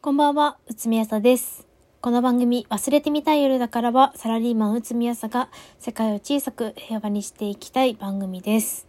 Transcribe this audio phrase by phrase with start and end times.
[0.00, 1.66] こんばんは、うつみやさです。
[2.00, 5.48] この番組、忘れてみたい夜だからは、サラリーマンうつみやさが
[5.80, 8.86] 世界を小さく平和にしていきたい番組です。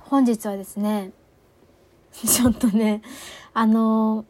[0.00, 1.12] 本日はですね、
[2.16, 3.02] ちょっとね、
[3.52, 4.24] あの、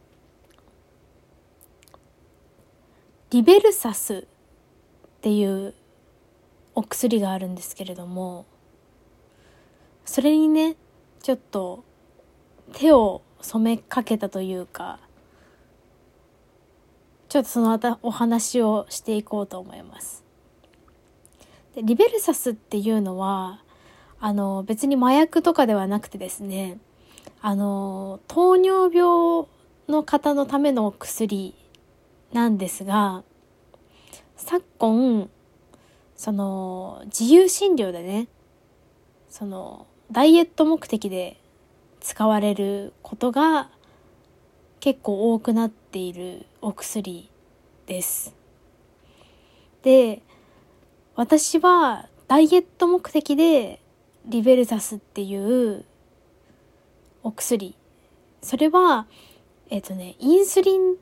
[3.31, 5.73] リベルサスっていう
[6.75, 8.45] お薬があるんですけれども、
[10.05, 10.75] それにね、
[11.23, 11.85] ちょっと
[12.73, 14.99] 手を染めかけたというか
[17.29, 20.25] ちょっとその後お話をしていこうと思います。
[21.77, 23.63] でリベルサスっていうのは
[24.19, 26.79] あの別に麻薬とかではなくてですね
[27.41, 29.47] あの糖尿病
[29.89, 31.55] の方のための薬
[32.33, 33.23] なんですが
[34.37, 35.31] 昨今
[36.17, 38.29] その自由診療でね
[39.29, 41.40] そのダイエット目的で
[42.01, 43.71] 使われることが
[44.81, 47.29] 結構多くなっているお薬
[47.87, 48.35] です。
[49.83, 50.23] で、
[51.15, 53.81] 私はダイエット目的で
[54.27, 55.85] リベルタスっていう
[57.23, 57.75] お薬。
[58.43, 59.07] それは、
[59.69, 60.97] えっ、とね、インスリン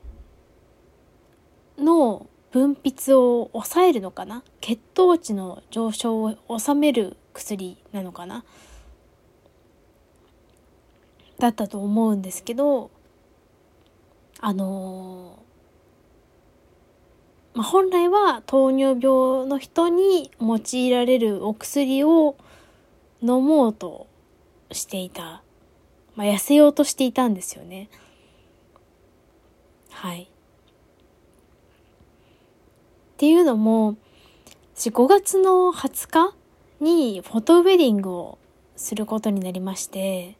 [1.77, 4.43] の分泌を抑えるのかな？
[4.59, 8.43] 血糖値の上昇を抑める薬なのかな？
[11.39, 12.91] だったと思うんですけど
[14.41, 15.39] あの
[17.53, 22.37] まあ、本来は糖尿病の人に用いられるお薬を
[23.21, 24.07] 飲もうと
[24.71, 25.43] していた、
[26.15, 27.89] まあ、痩せようとしていたんですよね。
[29.91, 30.23] はい。
[30.23, 30.27] っ
[33.17, 33.97] ていうのも
[34.73, 36.35] 私5月の20日
[36.79, 38.37] にフォトウェディングを
[38.77, 40.37] することになりまして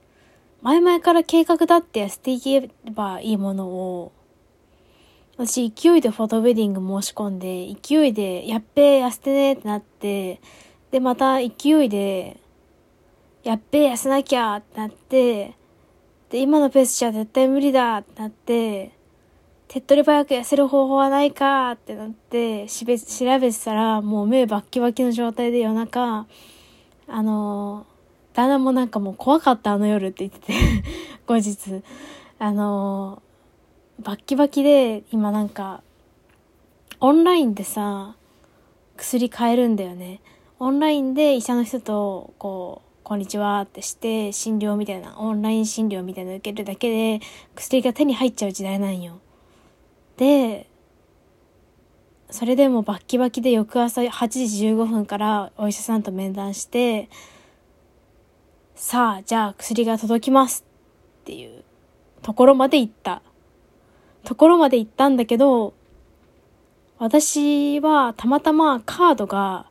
[0.62, 4.12] 前々から計画だって痩せていけばいいものを、
[5.38, 10.42] 私勢いでフォトウェディング申し込んで、勢いで、やっべー痩せてねってなって、
[10.92, 12.42] で、また勢いで、
[13.44, 15.56] やっべー痩せなきゃってなって、
[16.30, 18.92] で、今のペースじゃ絶対無理だってなって、
[19.70, 26.28] 手っ取り早く痩せる方法はないかってなって、しべ、調べてたら、もう目バッキバキの状態で夜中、
[27.08, 27.86] あの
[28.40, 30.54] 旦那もなんかもう怖かったあの夜って言ってて
[31.28, 31.84] 後日。
[32.42, 33.22] あの
[34.02, 35.84] バッキバキで今なんか
[37.02, 38.16] オンラインでさ
[38.96, 40.22] 薬買えるんだよね。
[40.58, 49.20] オンラインで医者の人とこうこんにちはってして診療みたいなオンライン診療みたいなの受けるだけで薬が手に入っちゃう時代なんよ。
[50.16, 50.70] で
[52.30, 57.10] それでもバッキバキで翌朝8時15分からお医者さんと面談して
[58.82, 60.64] さあ、じゃあ薬が届きます
[61.22, 61.66] っていう
[62.22, 63.22] ところまで行った。
[64.24, 65.74] ところまで行ったんだけど、
[66.98, 69.66] 私はたまたまカードが、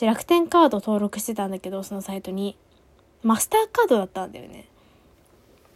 [0.00, 2.56] 楽天カード登録してたんだけど、そのサイトに。
[3.24, 4.68] マスターカードだったんだよね。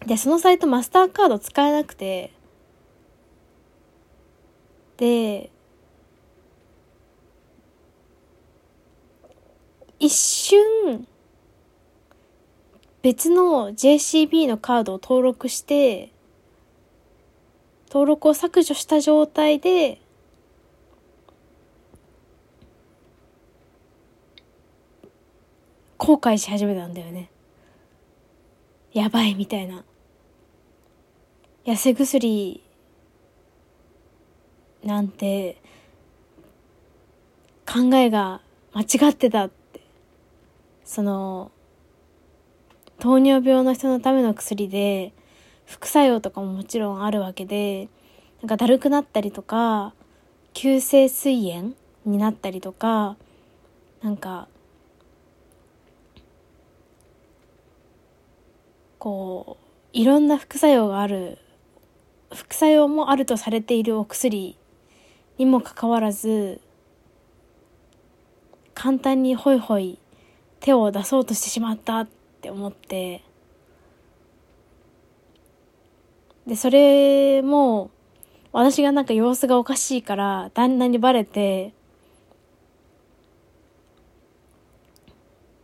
[0.07, 2.33] で、そのサイトマスターカード使えなくて、
[4.97, 5.51] で、
[9.99, 11.09] 一瞬、
[13.05, 16.11] 別の JCB のカードを登録して、
[17.89, 20.01] 登録を削除した状態で、
[25.99, 27.31] 後悔し始めたんだよね。
[28.95, 29.85] やばいみたいな。
[31.67, 32.63] 痩せ薬
[34.83, 35.61] なんて
[37.67, 38.41] 考えが
[38.73, 39.83] 間違ってたって。
[40.87, 41.51] その、
[42.99, 45.12] 糖尿病の人のための薬で
[45.66, 47.88] 副作用とかももちろんあるわけで
[48.41, 49.94] なんかだるくなったりとか
[50.53, 51.72] 急性膵炎
[52.05, 53.16] になったりとか
[54.03, 54.49] なんか
[58.99, 61.38] こういろんな副作用がある
[62.32, 64.56] 副作用もあるとされているお薬
[65.38, 66.61] にもかかわらず
[68.75, 69.99] 簡単にホイホイ
[70.61, 72.06] 手を出そうとしてしまった
[72.44, 73.23] って思って。
[76.46, 77.91] でそれも
[78.52, 81.73] 私がなんか様子がおかしいから旦那にバレて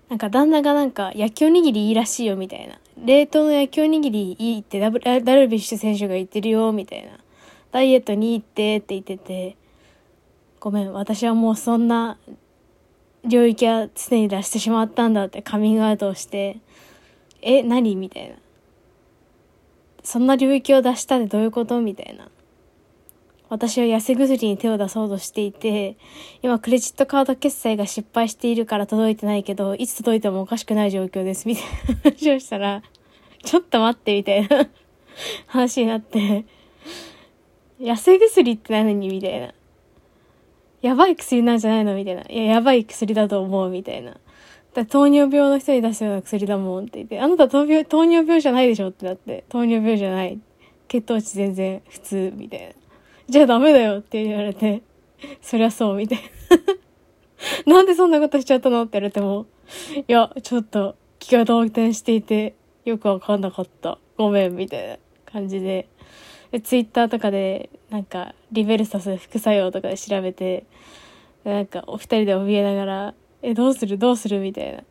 [0.08, 2.80] なんか旦那がなんか焼きおにぎりいいらしいよみたいな。
[3.04, 7.10] 冷凍の焼きおにぎりいいってダブダルビッシュ選手が言ってるよみたいな。
[7.72, 9.56] ダイエットにいいってって言ってて。
[10.58, 12.18] ごめん私はもうそんな
[13.24, 16.58] 領域は常に出してしまったんだってカミングアウトをして、
[17.42, 17.96] え、何？
[17.96, 18.36] みたいな。
[20.02, 21.80] そんな領域を出したってどういうこと？
[21.80, 22.28] みたいな。
[23.48, 25.96] 私は痩せ薬に手を出そうとしていて、
[26.40, 32.82] 今クレジットカード決済が失敗しているから届いてないけど、いつ届いてもおかしくない状況です、みたいな話をしたら、
[33.42, 34.68] ちょっと待って、みたいな
[35.46, 36.44] 話になって、
[37.80, 38.94] 痩せ薬って何？
[39.08, 39.52] みたいな。
[40.82, 41.94] やばい薬なんじゃないの？
[41.94, 42.22] みたいな。
[42.22, 44.16] いや、やばい薬だと思う、みたいな。
[44.74, 50.38] だ糖尿病の人に出すような薬だもんって言って、あなた糖尿糖尿病じゃないでしょってなって、糖尿病じゃない。
[50.88, 52.66] 血糖値全然普通、みたいな。
[53.28, 54.82] じゃあダメだよって言われて、
[55.42, 56.18] そりゃそう、みたい
[57.66, 57.72] な。
[57.74, 59.46] なんでそんなことしちゃったのって言われても、
[59.96, 62.54] いや、ちょっと気が動転していて、
[62.84, 63.98] よくわかんなかった。
[64.16, 65.88] ごめん、みたいな感じで。
[66.58, 70.64] ツイッターとかで、なんか、リベルサス副作用とかで調べて、
[71.44, 73.98] なんか、お二人で怯えながら、え、どうする？
[73.98, 74.40] どうする？
[74.40, 74.82] みたいな。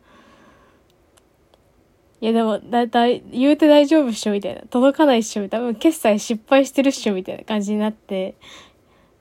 [2.22, 4.32] いやでも、だ、だ、言うて大丈夫っしょ？
[4.32, 4.62] みたいな。
[4.70, 5.42] 届かないっしょ？
[5.42, 5.66] みたいな。
[5.68, 7.14] 多分決済失敗してるっしょ？
[7.14, 8.34] みたいな感じになって。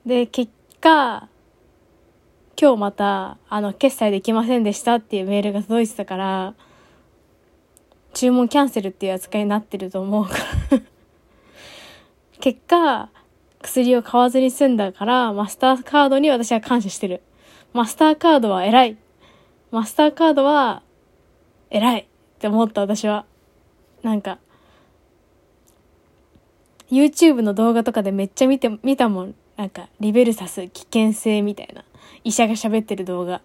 [0.05, 0.51] で、結
[0.81, 1.27] 果、
[2.59, 4.95] 今日また、あの、決済できませんでした？
[4.95, 6.55] っていうメールが届いてたから、
[8.13, 10.33] 注文キャンセルっていう扱いになってると思うか
[10.71, 10.81] ら
[12.39, 13.09] 結果、
[13.61, 17.21] 薬を買わずに済んだから、マスターカードに私は感謝してる。
[17.73, 18.97] マスターカードは偉い。
[19.71, 20.81] マスターカードは
[21.69, 22.05] 偉いっ
[22.39, 23.25] て思った私は。
[24.01, 24.39] なんか、
[26.89, 29.35] YouTube の動画とかでめっちゃ見て、見たもん。
[29.57, 31.83] なんか、リベルサス危険性みたいな。
[32.23, 33.41] 医者が喋ってる動画。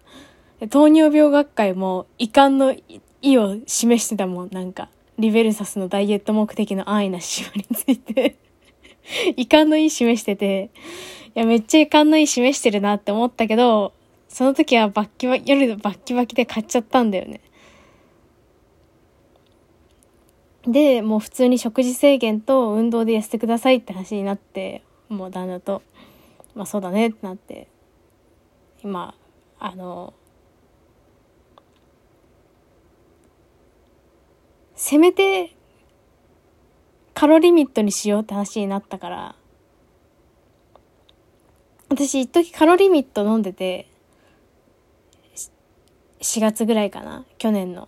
[0.69, 2.73] 糖尿病学会も遺憾の
[3.21, 4.49] 意を示してたもん。
[4.51, 4.89] なんか、
[5.19, 8.37] リベルサスのダイエット目的の安易な使用について
[9.37, 10.71] 遺憾の意示してて、
[11.35, 13.93] いや、めっちゃ遺憾の意示してるなって思ったけど、
[14.27, 17.41] その時はバッキバキ、夜バッキバキで買っちゃったんだよね。
[20.67, 25.83] で、もう普通に食事制限と運動で痩せてくださいって話になって、もう旦那と、
[26.55, 27.67] まあそうだねってなって、
[28.83, 29.13] 今、
[29.59, 30.13] あの、
[34.75, 35.55] せめて
[37.15, 39.35] カロリミットにしようって話になったから、
[41.87, 43.87] 私一時カロリミット飲んでて、
[46.19, 47.87] 4月ぐらいかな去年の。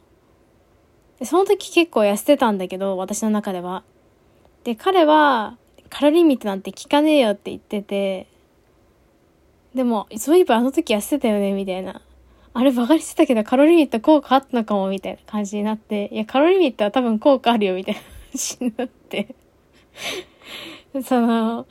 [1.20, 3.84] で、その時結構痩せてたんだけど、私の中では。
[4.64, 5.58] で、彼は、
[5.90, 8.28] カロリミットなんて効かねえよって言ってて、
[9.76, 12.02] でも、そういえばあの時痩せてたよね、みたいな。
[12.54, 18.02] あれバカにしてたけど、カロリミット効果あったのかも、みたいな感じになって、いや、カロリミットは多分効果あるよ、みたいな
[18.32, 19.36] 話になって。
[21.04, 21.68] その、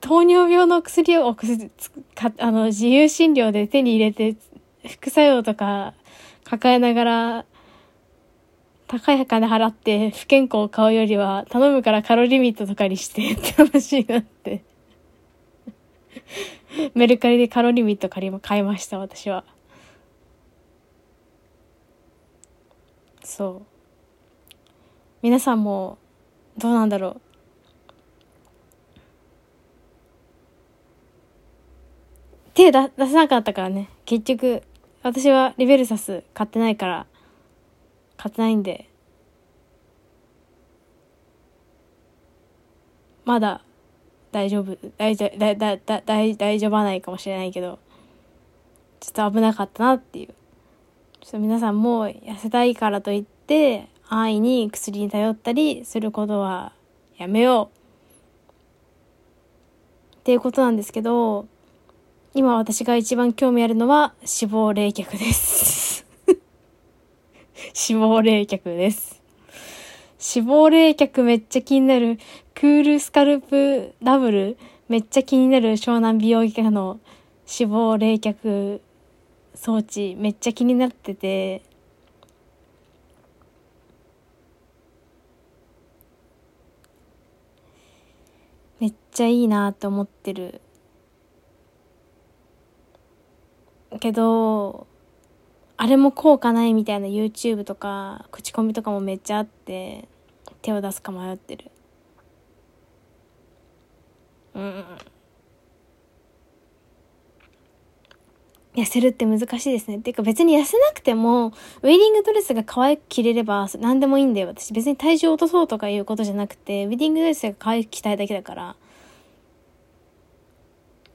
[0.00, 1.36] 糖尿病の薬を
[2.38, 4.36] あの自由診療で手に入れて
[4.88, 5.94] 副作用とか
[6.44, 7.44] 抱えながら
[8.88, 14.64] 高い金払って不健康を買うよりは頼むからカロリミットとかにしてって話になって。
[16.94, 19.44] メルカリでカロリミット借り買いました私は。
[23.22, 23.81] そう。
[25.22, 25.98] 皆さんも
[26.58, 27.32] どうなんだろう
[32.54, 33.88] 手出出せなかったからね。
[34.04, 34.62] 結局、
[35.02, 37.06] 私はリベルサス買ってないから、
[38.16, 38.88] 買ってないんで、
[43.24, 43.62] まだ
[44.32, 47.78] 大丈夫、大丈夫、だ、だ、だ、大、大丈夫はないかもしれないけど、
[49.00, 50.34] ちょっと危なかったなっていう。
[51.20, 56.74] ちょっと皆さんも痩せたいからといって、安易に薬に頼ったりすることは
[57.16, 57.78] やめよう。
[60.16, 61.46] っていうことなんですけど、
[62.34, 66.06] 今私が一番興味あるのは死亡冷却です
[67.72, 69.22] 死亡冷却です。
[70.18, 72.18] 死亡冷却めっちゃ気になる。
[72.52, 77.00] クールスカルプダブルめっちゃ気になる湘南美容外科の
[77.46, 78.80] 死亡冷却
[79.54, 81.71] 装置めっちゃ気になってて。
[88.82, 90.60] めっちゃいいなって思ってる
[94.00, 94.88] けど、
[95.76, 100.08] あれも効果ないみたいな YouTube とか、口コミとかもめっちゃあって、
[100.62, 101.70] 手を出すか迷ってる。
[104.54, 104.84] うん。
[108.74, 109.98] 痩せるって難しいですね。
[109.98, 111.52] っていうか別に痩せなくても、ウェ
[111.82, 114.48] ディングドレスが可愛く着れれば何でもいいんだよ。
[114.48, 118.76] 私別に体重を落とそうとかいうことじゃなくて、ウェディングドレスが可愛く着たいだけだから。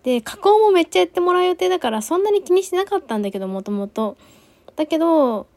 [0.04, 4.18] で、加工もめっちゃやってもらう予定だから、そんなに気にしてなかったんだけど、もともと。
[4.76, 5.48] だけど、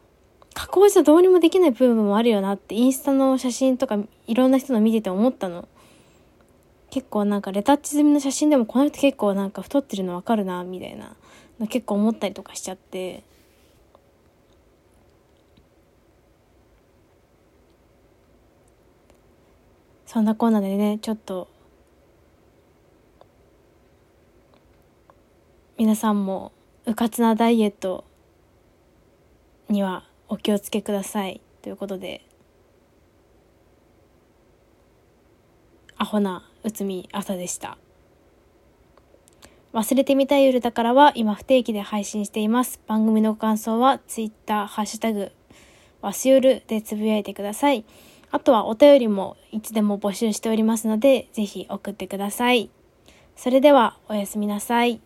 [0.55, 5.69] 加工じゃどうにもできない部分もあるよなってインスタの写真とかいろんな人の見てて思ったの。
[6.91, 11.15] 結構なんかレタッチ済みの写真でもこの人結構なんか太ってるのわかるなみたいな
[11.67, 13.23] 結構思ったりとかしちゃって。
[20.07, 21.49] そんなこんなでねちょっと。
[25.77, 26.53] 皆さんも
[26.85, 28.05] うかつなダイエット
[29.69, 31.41] にはお気をつけください。
[31.63, 32.27] ということで。
[35.97, 37.77] アホな内海朝でした。
[39.73, 42.81] 忘れてみたい夜だからは今不定期で配信しています。
[42.89, 45.31] 番組の感想はツイッターハッシュタグ
[46.03, 47.85] わすよるでつぶやいてください。
[48.33, 52.69] あとはお便りもいつでも募集しておりますのでぜひ送ってください。
[53.37, 54.99] それではおやすみなさい。